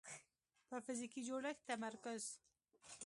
[0.67, 2.23] په فزیکي جوړښت تمرکز